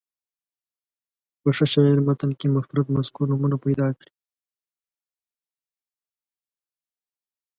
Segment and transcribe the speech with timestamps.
[1.41, 4.13] په ښه شاعر متن کې مفرد مذکر نومونه پیدا کړي.